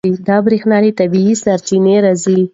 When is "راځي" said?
2.05-2.39